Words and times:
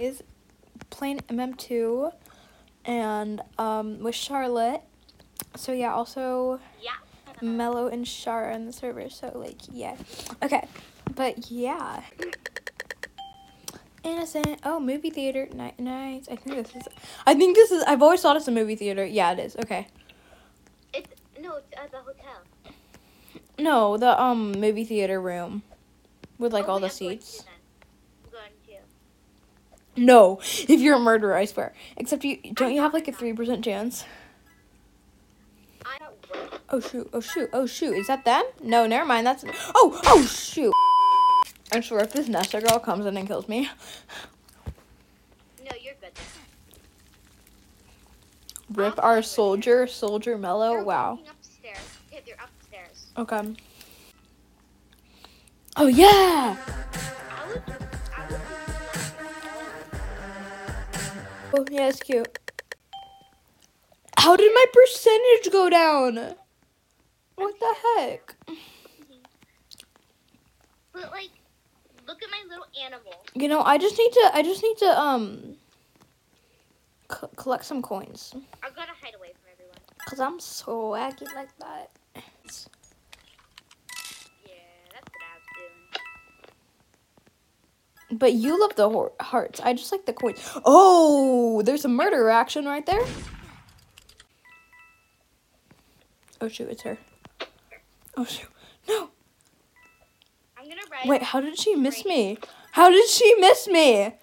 is 0.00 0.22
playing 0.88 1.18
MM2 1.28 2.12
and 2.84 3.40
um 3.58 4.00
with 4.00 4.14
Charlotte. 4.14 4.80
So 5.56 5.72
yeah, 5.72 5.92
also 5.94 6.58
Yeah. 6.82 6.92
Mello 7.42 7.86
and 7.88 8.06
Char 8.06 8.50
on 8.52 8.66
the 8.66 8.72
server. 8.72 9.08
So 9.10 9.30
like 9.34 9.58
yeah. 9.70 9.96
Okay. 10.42 10.66
But 11.14 11.50
yeah. 11.50 12.02
Innocent. 14.02 14.60
Oh, 14.64 14.80
movie 14.80 15.10
theater. 15.10 15.46
Ni- 15.52 15.74
nice. 15.78 16.26
I 16.30 16.36
think 16.36 16.56
this 16.56 16.74
is. 16.74 16.88
I 17.26 17.34
think 17.34 17.54
this 17.54 17.70
is. 17.70 17.82
I've 17.84 18.00
always 18.02 18.22
thought 18.22 18.34
it's 18.36 18.48
a 18.48 18.50
movie 18.50 18.74
theater. 18.76 19.04
Yeah, 19.04 19.32
it 19.32 19.38
is. 19.40 19.56
Okay. 19.56 19.88
It's 20.94 21.10
no, 21.38 21.56
it's 21.56 21.66
at 21.76 21.90
the 21.92 21.98
hotel. 21.98 22.40
No, 23.58 23.98
the 23.98 24.18
um 24.20 24.52
movie 24.52 24.84
theater 24.86 25.20
room 25.20 25.62
with 26.38 26.54
like 26.54 26.66
Oh, 26.66 26.72
all 26.72 26.80
the 26.80 26.88
seats. 26.88 27.42
then. 27.42 27.52
I'm 28.24 28.30
going 28.30 28.52
to. 28.68 28.80
No, 30.00 30.40
if 30.42 30.80
you're 30.80 30.96
a 30.96 30.98
murderer, 30.98 31.36
I 31.36 31.44
swear. 31.44 31.74
Except 31.98 32.24
you 32.24 32.38
don't 32.54 32.72
you 32.72 32.80
have 32.80 32.94
like 32.94 33.06
a 33.06 33.12
three 33.12 33.34
percent 33.34 33.62
chance? 33.62 34.06
I'm 35.84 36.00
at 36.02 36.50
work. 36.50 36.60
Oh 36.70 36.80
shoot! 36.80 37.10
Oh 37.12 37.20
shoot! 37.20 37.50
Oh 37.52 37.66
shoot! 37.66 37.94
Is 37.94 38.06
that 38.06 38.24
them? 38.24 38.42
No, 38.62 38.86
never 38.86 39.04
mind. 39.04 39.26
That's 39.26 39.44
oh 39.74 40.00
oh 40.06 40.24
shoot! 40.24 40.72
I 41.70 41.80
swear, 41.80 42.00
if 42.02 42.14
this 42.14 42.28
Nesta 42.28 42.62
girl 42.62 42.78
comes 42.78 43.04
in 43.04 43.14
and 43.18 43.28
kills 43.28 43.46
me, 43.46 43.68
No, 45.62 45.70
you're 45.78 45.94
good. 46.00 46.12
rip 48.72 48.98
our 49.04 49.20
soldier, 49.20 49.86
soldier 49.86 50.38
Mellow. 50.38 50.82
Wow. 50.82 51.18
Upstairs. 51.28 51.76
Yeah, 52.10 52.20
upstairs. 52.42 53.06
Okay. 53.18 53.54
Oh 55.76 55.88
yeah! 55.88 56.56
Oh 61.52 61.64
yeah, 61.70 61.88
it's 61.88 62.00
cute. 62.00 62.38
How 64.18 64.36
did 64.36 64.52
my 64.54 64.64
percentage 64.72 65.52
go 65.52 65.70
down? 65.70 66.34
What 67.36 67.54
the 67.58 67.74
heck? 67.96 68.36
But 70.92 71.10
like, 71.10 71.30
look 72.06 72.22
at 72.22 72.28
my 72.30 72.42
little 72.48 72.66
animal. 72.84 73.14
You 73.34 73.48
know, 73.48 73.62
I 73.62 73.78
just 73.78 73.98
need 73.98 74.12
to. 74.12 74.30
I 74.34 74.42
just 74.42 74.62
need 74.62 74.76
to 74.78 75.00
um 75.00 75.56
c- 77.10 77.26
collect 77.36 77.64
some 77.64 77.82
coins. 77.82 78.34
I 78.62 78.70
gotta 78.70 78.92
hide 79.00 79.14
away 79.16 79.32
from 79.32 79.52
everyone. 79.52 79.78
Cause 80.08 80.20
I'm 80.20 80.40
so 80.40 80.90
wacky 80.90 81.32
like 81.34 81.56
that. 81.58 81.90
But 88.12 88.32
you 88.32 88.58
love 88.60 88.74
the 88.76 88.88
hor- 88.88 89.12
hearts. 89.20 89.60
I 89.60 89.72
just 89.72 89.92
like 89.92 90.04
the 90.06 90.12
coins. 90.12 90.38
Oh, 90.64 91.62
there's 91.62 91.84
a 91.84 91.88
murder 91.88 92.28
action 92.28 92.64
right 92.64 92.84
there. 92.84 93.02
Oh 96.40 96.48
shoot, 96.48 96.68
it's 96.70 96.82
her. 96.82 96.98
Oh 98.16 98.24
shoot, 98.24 98.48
no. 98.88 99.10
I'm 100.58 100.68
gonna. 100.68 100.80
Wait, 101.06 101.22
how 101.22 101.40
did 101.40 101.58
she 101.58 101.74
miss 101.76 102.04
me? 102.04 102.38
How 102.72 102.90
did 102.90 103.08
she 103.08 103.34
miss 103.36 103.68
me? 103.68 104.14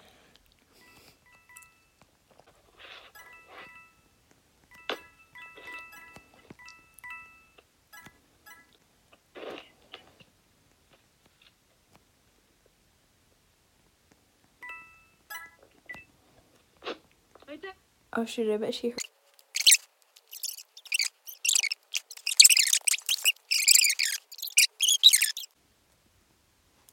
Oh 18.18 18.24
shoot, 18.24 18.52
I 18.52 18.56
bet 18.56 18.74
she 18.74 18.88
heard. 18.88 18.98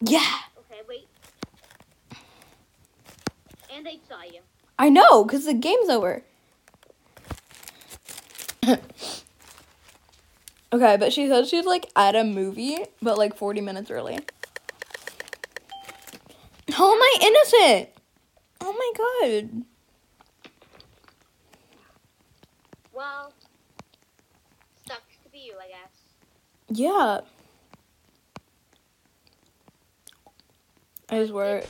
Yeah, 0.01 0.19
Okay, 0.59 0.81
wait. 0.87 1.07
And 3.75 3.87
I 3.87 3.97
saw 4.07 4.21
you. 4.21 4.41
I 4.77 4.89
know, 4.89 5.25
cause 5.25 5.45
the 5.45 5.55
game's 5.55 5.89
over. 5.89 6.21
okay, 8.67 8.77
but 10.71 11.11
she 11.11 11.27
said 11.27 11.47
she's 11.47 11.65
like 11.65 11.89
at 11.95 12.15
a 12.15 12.23
movie, 12.23 12.77
but 13.01 13.17
like 13.17 13.35
40 13.35 13.61
minutes 13.61 13.89
early. 13.89 14.19
How 16.71 16.93
am 16.93 17.01
I 17.01 17.17
innocent? 17.23 17.89
Oh 18.61 18.73
my 18.73 18.91
god. 19.39 19.65
Well, 22.95 23.33
sucks 24.87 25.01
to 25.23 25.29
be 25.29 25.39
you, 25.39 25.55
I 25.61 25.67
guess. 25.67 25.91
Yeah. 26.69 27.21
I 31.09 31.25
swear. 31.27 31.63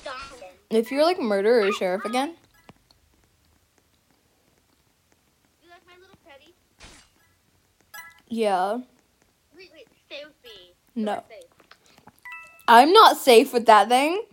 If 0.70 0.92
you're 0.92 1.04
like 1.04 1.20
murderer 1.20 1.68
or 1.68 1.72
sheriff 1.72 2.06
again, 2.06 2.36
You 5.64 5.70
like 5.70 5.82
my 5.88 5.94
little 6.00 6.16
Teddy? 6.26 6.54
yeah. 8.28 8.76
Wait, 9.58 9.72
wait, 9.74 9.88
stay 10.06 10.22
with 10.26 10.36
me. 10.44 10.74
No. 10.96 11.24
I'm 12.68 12.94
not 12.94 13.18
safe 13.18 13.52
with 13.54 13.66
that 13.66 13.90
thing. 13.90 14.24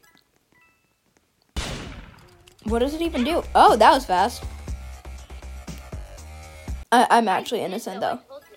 What 2.64 2.78
does 2.78 2.94
it 2.94 3.02
even 3.02 3.24
do? 3.24 3.42
Oh, 3.54 3.76
that 3.76 3.92
was 3.92 4.04
fast. 4.06 4.44
I- 6.92 7.06
I'm 7.10 7.26
actually 7.28 7.60
innocent 7.62 8.00
though, 8.00 8.06
I 8.06 8.14
though. 8.16 8.20
told 8.28 8.42
you. 8.50 8.56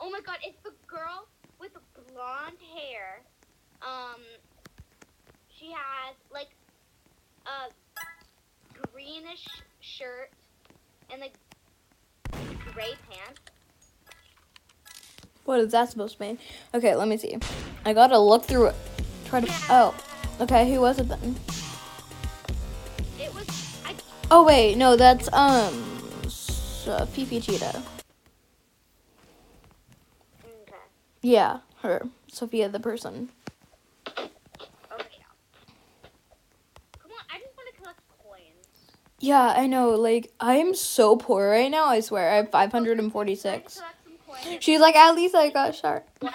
Oh 0.00 0.10
my 0.10 0.20
god, 0.20 0.38
it's 0.42 0.60
the 0.62 0.72
girl 0.86 1.26
with 1.60 1.72
the 1.74 1.80
blonde 2.12 2.56
hair. 2.74 3.20
Um, 3.82 4.20
she 5.54 5.66
has 5.70 6.14
like 6.32 6.48
a 7.46 7.70
greenish 8.92 9.46
shirt 9.80 10.30
and 11.10 11.20
like 11.20 11.34
gray 12.72 12.94
pants. 13.10 13.40
What 15.44 15.60
is 15.60 15.72
that 15.72 15.90
supposed 15.90 16.16
to 16.16 16.22
mean? 16.22 16.38
Okay, 16.72 16.94
let 16.94 17.06
me 17.06 17.18
see. 17.18 17.36
I 17.84 17.92
gotta 17.92 18.18
look 18.18 18.44
through 18.46 18.66
it. 18.68 18.74
Try 19.26 19.42
to. 19.42 19.52
Oh, 19.68 19.94
okay. 20.40 20.72
Who 20.72 20.80
was 20.80 20.98
it 20.98 21.08
then? 21.08 21.36
It 24.34 24.36
was 24.36 24.40
I 24.40 24.40
Oh 24.40 24.44
wait, 24.44 24.76
no, 24.76 24.96
that's 24.96 25.32
um, 25.32 25.84
uh, 26.88 27.06
Fifi 27.06 27.40
Cheetah. 27.40 27.82
okay. 30.44 30.74
Yeah, 31.22 31.60
her. 31.82 32.08
Sophia 32.26 32.68
the 32.68 32.80
person. 32.80 33.28
Okay. 34.18 34.26
Come 36.98 37.12
on, 37.12 37.24
I 37.32 37.38
just 37.38 37.56
want 37.56 37.72
to 37.72 37.80
collect 37.80 38.00
coins. 38.24 38.90
Yeah, 39.20 39.54
I 39.56 39.68
know. 39.68 39.90
Like, 39.90 40.32
I 40.40 40.56
am 40.56 40.74
so 40.74 41.16
poor 41.16 41.50
right 41.50 41.70
now. 41.70 41.86
I 41.86 42.00
swear, 42.00 42.32
I 42.32 42.36
have 42.36 42.50
546. 42.50 43.74
collect 43.76 43.96
some 44.02 44.12
coins. 44.26 44.64
She's 44.64 44.80
like, 44.80 44.96
at 44.96 45.14
least 45.14 45.36
I 45.36 45.50
got 45.50 45.76
sharp. 45.76 46.08
What? 46.18 46.34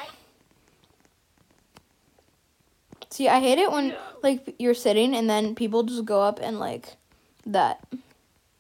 See, 3.09 3.27
I 3.27 3.41
hate 3.41 3.57
it 3.57 3.69
when 3.69 3.93
like 4.23 4.55
you're 4.57 4.73
sitting 4.73 5.13
and 5.15 5.29
then 5.29 5.53
people 5.53 5.83
just 5.83 6.05
go 6.05 6.21
up 6.21 6.39
and 6.41 6.59
like 6.59 6.95
that. 7.53 7.83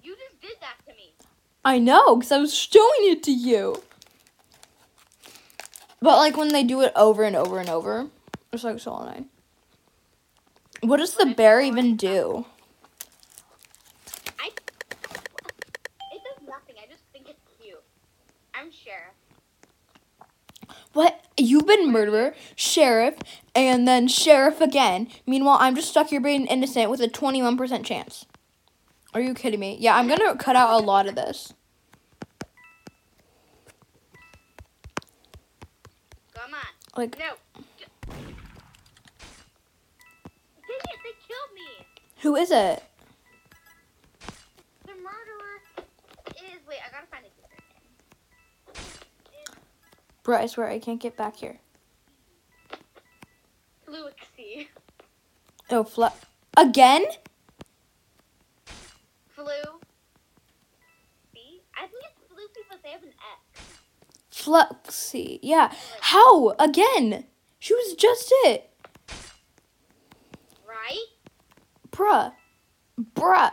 You 0.03 0.15
just 0.15 0.41
did 0.41 0.57
that 0.61 0.75
to 0.87 0.93
me. 0.95 1.13
I 1.63 1.79
know, 1.79 2.15
because 2.15 2.31
I 2.31 2.37
was 2.39 2.53
showing 2.53 3.01
it 3.01 3.23
to 3.23 3.31
you. 3.31 3.83
But 6.01 6.17
like 6.17 6.37
when 6.37 6.49
they 6.49 6.63
do 6.63 6.81
it 6.81 6.93
over 6.95 7.23
and 7.23 7.35
over 7.35 7.59
and 7.59 7.69
over, 7.69 8.07
it's 8.51 8.63
like 8.63 8.79
so 8.79 8.95
annoying. 8.95 9.25
What 10.81 10.97
does 10.97 11.15
the 11.15 11.25
bear 11.25 11.59
even 11.59 11.95
do? 11.95 12.45
I. 14.39 14.51
It 16.11 16.21
does 16.23 16.47
nothing. 16.47 16.75
I 16.81 16.89
just 16.89 17.03
think 17.11 17.27
it's 17.29 17.41
cute. 17.61 17.83
I'm 18.53 18.71
sure. 18.71 19.13
What? 20.93 21.25
You've 21.37 21.67
been 21.67 21.91
murderer, 21.91 22.33
sheriff, 22.55 23.15
and 23.55 23.87
then 23.87 24.07
sheriff 24.07 24.59
again. 24.59 25.07
Meanwhile, 25.25 25.57
I'm 25.59 25.75
just 25.75 25.89
stuck 25.89 26.07
here 26.07 26.19
being 26.19 26.47
innocent 26.47 26.89
with 26.89 26.99
a 27.01 27.07
21% 27.07 27.85
chance. 27.85 28.25
Are 29.13 29.21
you 29.21 29.33
kidding 29.33 29.59
me? 29.59 29.77
Yeah, 29.79 29.95
I'm 29.95 30.07
gonna 30.07 30.35
cut 30.35 30.55
out 30.55 30.81
a 30.81 30.85
lot 30.85 31.07
of 31.07 31.15
this. 31.15 31.53
Come 36.33 36.53
on. 36.53 36.59
Like, 36.95 37.17
No. 37.17 37.33
Dang 37.55 37.65
it! 40.67 40.99
They 41.03 41.15
killed 41.27 41.51
me. 41.55 41.85
who 42.21 42.35
is 42.35 42.51
it? 42.51 42.83
The 44.85 44.93
murderer 44.93 45.61
is. 46.35 46.59
Wait, 46.67 46.77
I 46.85 46.91
gotta 46.91 47.07
find 47.07 47.25
the 47.25 47.29
killer. 47.29 47.49
Bro, 50.23 50.37
I 50.37 50.45
swear 50.45 50.67
I 50.69 50.77
can't 50.79 50.99
get 51.01 51.17
back 51.17 51.37
here. 51.37 51.59
Fluixy. 53.87 54.67
Oh, 55.71 55.83
fla- 55.83 56.13
Again? 56.55 57.03
Fluxy. 64.39 65.39
Yeah. 65.41 65.71
How? 66.01 66.55
Again? 66.59 67.25
She 67.59 67.73
was 67.73 67.93
just 67.95 68.31
it. 68.45 68.69
Right? 70.67 71.05
Bruh. 71.91 72.31
Bruh. 73.15 73.51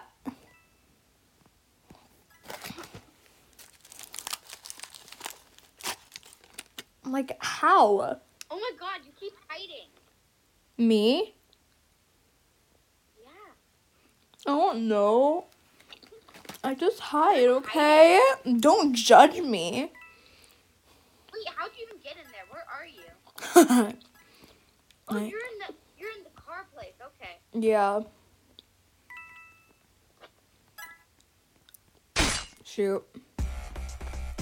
Like, 7.05 7.37
how? 7.41 8.21
Oh 8.51 8.57
my 8.59 8.71
god, 8.79 9.01
you 9.05 9.13
keep 9.19 9.33
hiding. 9.49 9.89
Me? 10.79 11.35
Yeah. 13.21 13.31
Oh, 14.47 14.71
I 14.71 14.73
don't 14.73 14.89
know. 14.89 15.47
I 16.63 16.75
just 16.75 16.99
hide, 16.99 17.47
okay? 17.47 18.21
Don't 18.59 18.93
judge 18.95 19.39
me. 19.41 19.93
Wait, 21.33 21.55
how'd 21.57 21.71
you 21.79 21.87
even 21.87 22.03
get 22.03 22.17
in 22.17 22.31
there? 22.33 22.43
Where 22.51 22.65
are 22.77 22.87
you? 22.87 23.05
Oh, 23.39 23.93
I- 25.09 25.19
you're 25.19 25.21
in 25.21 25.59
the 25.69 25.75
you're 25.99 26.11
in 26.11 26.25
the 26.25 26.31
car 26.41 26.67
place. 26.75 26.95
Okay. 27.01 27.37
yeah. 27.53 28.01
Shoot. 32.65 33.05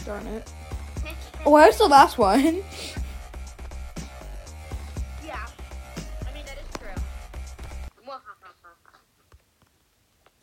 Darn 0.04 0.26
it. 0.28 0.50
Oh, 1.46 1.50
where's 1.50 1.76
the 1.76 1.84
last 1.86 2.16
one? 2.16 2.42
yeah. 5.26 5.44
I 6.26 6.32
mean 6.32 6.42
that 6.46 6.56
is 6.56 6.78
true. 6.78 6.88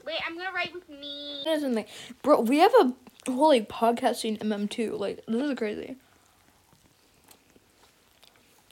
Wait, 0.05 0.17
I'm 0.27 0.37
gonna 0.37 0.51
write 0.53 0.71
with 0.75 0.87
me. 0.87 1.43
Isn't 1.47 1.73
like, 1.73 1.87
bro, 2.21 2.41
we 2.41 2.59
have 2.59 2.71
a 2.81 2.93
whole 3.31 3.47
like 3.47 3.67
podcasting 3.67 4.37
MM2. 4.37 4.99
Like, 4.99 5.25
this 5.27 5.41
is 5.41 5.57
crazy. 5.57 5.95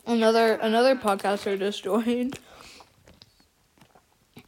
Another 0.10 0.54
another 0.54 0.96
podcaster 0.96 1.56
just 1.60 1.84
joined. 1.90 2.40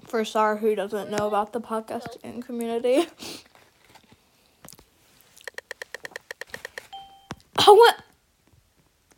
For 0.08 0.25
Sar, 0.25 0.58
who 0.58 0.74
doesn't 0.74 1.12
know 1.12 1.28
about 1.28 1.54
the 1.54 1.62
podcasting 1.62 2.44
community. 2.44 3.06
Oh 7.68 7.75
what? 7.75 7.96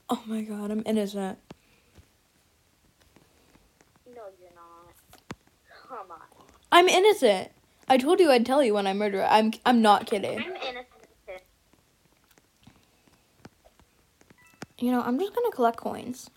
Oh 0.10 0.22
my 0.25 0.42
god, 0.42 0.69
I'm 0.69 0.84
innocent. 0.86 1.40
No, 4.06 4.24
you're 4.38 4.50
not. 4.54 4.94
Come 5.88 6.12
on. 6.12 6.19
I'm 6.69 6.89
innocent. 6.89 7.51
I 7.88 7.98
told 7.98 8.19
you 8.19 8.30
I'd 8.30 8.46
tell 8.46 8.62
you 8.62 8.74
when 8.74 8.86
I 8.86 8.92
murder. 8.94 9.24
I'm 9.24 9.54
I'm 9.66 9.81
not 9.81 10.06
kidding. 10.07 10.39
I'm 10.39 10.57
innocent. 10.57 10.93
You 14.83 14.91
know, 14.91 15.01
I'm 15.01 15.18
just 15.18 15.33
gonna 15.33 15.50
collect 15.50 15.77
coins. 15.77 16.30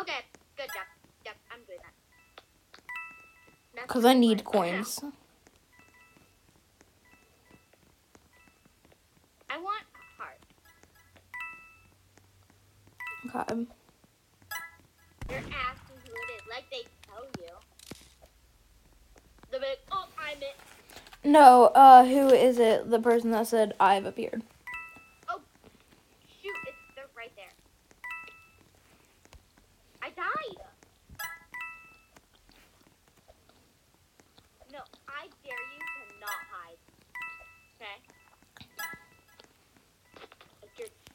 Okay, 0.00 0.20
good 0.56 0.68
job. 0.68 0.86
Yep, 1.24 1.34
I'm 1.50 1.58
doing 1.66 1.80
that. 3.74 3.88
Cause 3.88 4.04
I 4.04 4.14
need 4.14 4.44
coins. 4.44 5.00
I 9.50 9.58
want 9.58 9.82
heart. 10.16 10.38
Okay. 13.26 13.66
You're 15.30 15.38
asking 15.38 15.96
who 16.06 16.12
it 16.12 16.30
is, 16.36 16.42
like 16.48 16.70
they 16.70 16.84
tell 17.08 17.26
you. 17.40 17.52
They're 19.50 19.58
like, 19.58 19.80
oh, 19.90 20.06
I'm 20.16 20.38
it. 20.40 20.56
No, 21.24 21.72
uh, 21.74 22.04
who 22.04 22.28
is 22.28 22.60
it? 22.60 22.88
The 22.88 23.00
person 23.00 23.32
that 23.32 23.48
said 23.48 23.74
I've 23.80 24.06
appeared. 24.06 24.44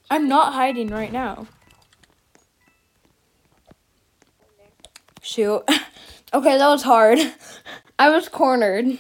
I'm 0.10 0.28
not 0.28 0.54
hiding 0.54 0.88
right 0.90 1.12
now. 1.12 1.48
Shoot. 5.22 5.64
okay, 6.34 6.58
that 6.58 6.68
was 6.68 6.84
hard. 6.84 7.20
I 8.00 8.10
was 8.10 8.30
cornered. 8.30 8.98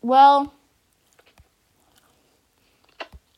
Well, 0.00 0.54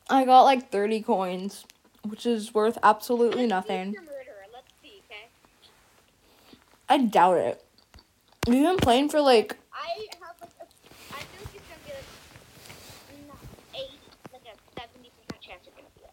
I 0.09 0.25
got 0.25 0.43
like 0.43 0.71
30 0.71 1.03
coins, 1.03 1.65
which 2.07 2.27
is 2.27 2.55
worth 2.55 2.79
absolutely 2.83 3.47
Let's 3.47 3.67
see 3.67 3.73
if 3.73 3.79
nothing. 3.79 3.93
you're 3.93 4.03
a 4.03 4.05
murderer. 4.05 4.47
Let's 4.53 4.73
see, 4.83 5.03
okay? 5.11 5.29
I 6.89 6.99
doubt 6.99 7.39
it. 7.39 7.65
We've 8.47 8.63
been 8.63 8.77
playing 8.77 9.09
for 9.09 9.21
like 9.21 9.57
I 9.73 10.07
have 10.23 10.35
like 10.41 10.51
a, 10.61 10.65
I 11.15 11.19
feel 11.21 11.45
like 11.45 11.55
it's 11.55 11.65
gonna 11.69 11.81
be 11.87 11.93
like 11.93 13.29
not 13.29 13.39
eight, 13.75 13.99
like 14.33 14.43
a 14.43 14.81
seventy 14.81 15.11
percent 15.11 15.41
chance 15.41 15.61
you're 15.67 15.75
gonna 15.77 15.89
be 15.95 16.03
it. 16.03 16.11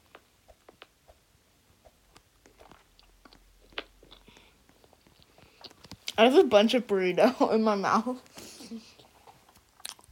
I 6.17 6.23
have 6.23 6.35
a 6.35 6.43
bunch 6.43 6.73
of 6.73 6.87
burrito 6.87 7.53
in 7.53 7.63
my 7.63 7.75
mouth. 7.75 8.17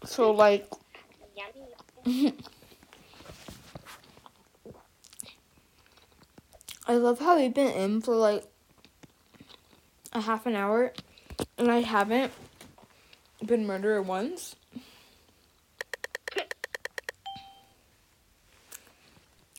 So 0.05 0.31
like 0.31 0.69
I 6.87 6.95
love 6.95 7.19
how 7.19 7.37
we've 7.37 7.53
been 7.53 7.71
in 7.71 8.01
for 8.01 8.15
like 8.15 8.45
a 10.13 10.21
half 10.21 10.45
an 10.45 10.55
hour 10.55 10.93
and 11.57 11.71
I 11.71 11.79
haven't 11.81 12.31
been 13.45 13.65
murdered 13.65 14.03
once. 14.03 14.55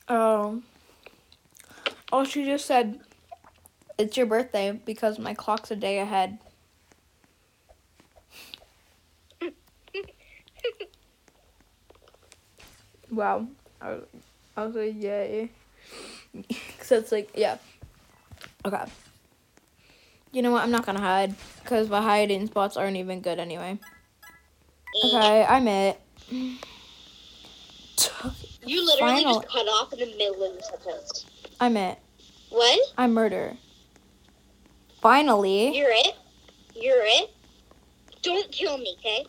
Um 0.09 0.63
Oh, 2.09 2.23
she 2.23 2.45
just 2.45 2.65
said 2.65 3.01
it's 3.97 4.17
your 4.17 4.25
birthday 4.25 4.79
because 4.85 5.19
my 5.19 5.33
clock's 5.33 5.71
a 5.71 5.75
day 5.75 5.99
ahead. 5.99 6.39
Wow. 13.11 13.47
I 13.81 13.89
was, 13.91 14.03
I 14.55 14.65
was 14.65 14.75
like, 14.75 15.01
yay. 15.01 15.49
so 16.81 16.97
it's 16.97 17.11
like, 17.11 17.29
yeah. 17.35 17.57
Okay. 18.65 18.83
You 20.31 20.41
know 20.41 20.51
what? 20.51 20.63
I'm 20.63 20.71
not 20.71 20.85
gonna 20.85 20.99
hide 20.99 21.33
because 21.63 21.89
my 21.89 22.01
hiding 22.01 22.47
spots 22.47 22.75
aren't 22.75 22.97
even 22.97 23.21
good 23.21 23.39
anyway. 23.39 23.79
Okay, 25.05 25.45
I'm 25.45 25.67
it. 25.67 25.99
You 28.65 28.85
literally 28.85 29.23
Final- 29.23 29.39
just 29.39 29.47
cut 29.47 29.65
off 29.67 29.93
in 29.93 29.99
the 29.99 30.05
middle 30.17 30.43
of 30.43 30.57
the 30.57 30.61
sentence. 30.61 31.25
I'm 31.57 31.77
it. 31.77 31.97
What? 32.49 32.79
I'm 32.97 33.13
murder. 33.13 33.55
Finally. 35.01 35.77
You're 35.77 35.91
it? 35.91 36.15
You're 36.75 37.03
it? 37.03 37.31
Don't 38.21 38.51
kill 38.51 38.77
me, 38.77 38.95
okay? 38.99 39.25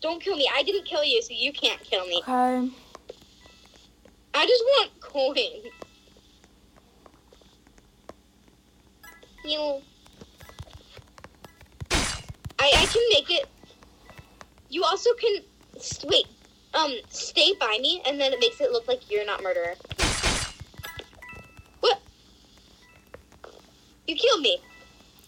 Don't 0.00 0.22
kill 0.22 0.36
me. 0.36 0.48
I 0.54 0.62
didn't 0.62 0.84
kill 0.84 1.02
you, 1.02 1.22
so 1.22 1.32
you 1.32 1.52
can't 1.52 1.80
kill 1.82 2.06
me. 2.06 2.18
Okay. 2.18 2.70
I 4.34 4.46
just 4.46 4.64
want 4.64 5.00
coin. 5.00 5.36
You 9.44 9.58
know, 9.58 9.82
I 12.58 12.72
I 12.76 12.86
can 12.86 13.02
make 13.10 13.30
it. 13.30 13.46
You 14.68 14.84
also 14.84 15.10
can 15.14 15.42
wait. 16.08 16.26
Um, 16.74 16.92
stay 17.08 17.54
by 17.60 17.78
me, 17.80 18.02
and 18.06 18.20
then 18.20 18.32
it 18.32 18.40
makes 18.40 18.60
it 18.60 18.72
look 18.72 18.88
like 18.88 19.10
you're 19.10 19.24
not 19.24 19.42
murderer. 19.42 19.74
You 24.06 24.16
killed 24.16 24.42
me. 24.42 24.58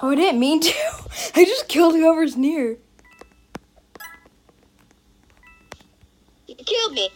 Oh, 0.01 0.11
I 0.11 0.15
didn't 0.15 0.39
mean 0.39 0.61
to. 0.61 0.73
I 1.35 1.45
just 1.45 1.69
killed 1.69 1.95
whoever's 1.95 2.37
near. 2.37 2.77
You 6.47 6.55
killed 6.57 6.93
me. 6.93 7.09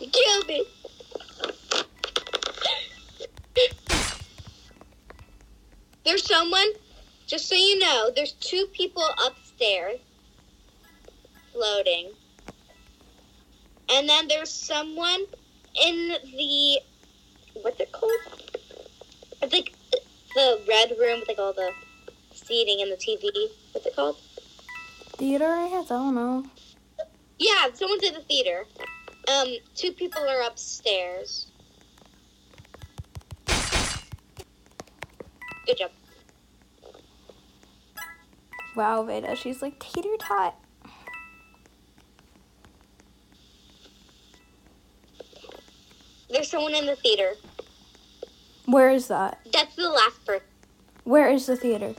You 0.00 0.08
killed 0.10 0.48
me. 0.48 0.64
There's 6.04 6.26
someone, 6.26 6.66
just 7.26 7.48
so 7.48 7.54
you 7.54 7.78
know, 7.78 8.10
there's 8.16 8.32
two 8.32 8.66
people 8.72 9.04
upstairs 9.26 9.98
floating. 11.52 12.12
And 13.90 14.08
then 14.08 14.26
there's 14.26 14.50
someone 14.50 15.20
in 15.84 16.16
the 16.24 16.80
what's 17.62 17.80
it 17.80 17.92
called? 17.92 18.12
It's 19.42 19.52
like 19.52 19.72
the 20.34 20.60
red 20.68 20.90
room 20.98 21.20
with 21.20 21.28
like 21.28 21.38
all 21.38 21.52
the 21.52 21.70
seating 22.32 22.82
and 22.82 22.90
the 22.90 22.96
TV. 22.96 23.30
What's 23.72 23.86
it 23.86 23.94
called? 23.94 24.16
Theater, 25.16 25.46
I 25.46 25.68
guess. 25.68 25.90
I 25.90 25.94
don't 25.94 26.14
know. 26.14 26.44
Yeah, 27.38 27.68
someone's 27.74 28.02
in 28.02 28.14
the 28.14 28.20
theater. 28.20 28.64
Um, 29.28 29.48
two 29.74 29.92
people 29.92 30.22
are 30.22 30.42
upstairs. 30.42 31.48
Good 35.66 35.78
job. 35.78 35.90
Wow, 38.74 39.02
Veda, 39.02 39.34
she's 39.36 39.60
like 39.60 39.78
tater 39.80 40.16
tot. 40.18 40.56
There's 46.38 46.52
someone 46.52 46.72
in 46.72 46.86
the 46.86 46.94
theater. 46.94 47.32
Where 48.66 48.90
is 48.90 49.08
that? 49.08 49.40
That's 49.52 49.74
the 49.74 49.90
last 49.90 50.24
person. 50.24 50.46
Where 51.02 51.28
is 51.28 51.46
the 51.46 51.56
theater? 51.56 51.96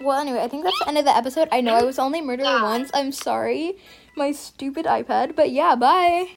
Well, 0.00 0.20
anyway, 0.20 0.42
I 0.42 0.46
think 0.46 0.62
that's 0.62 0.78
the 0.78 0.86
end 0.86 0.98
of 0.98 1.04
the 1.06 1.16
episode. 1.16 1.48
I 1.50 1.60
know 1.60 1.74
I 1.74 1.82
was 1.82 1.98
only 1.98 2.20
murdered 2.20 2.44
once. 2.44 2.88
I'm 2.94 3.10
sorry. 3.10 3.78
My 4.16 4.30
stupid 4.30 4.86
iPad. 4.86 5.34
But 5.34 5.50
yeah, 5.50 5.74
bye. 5.74 6.28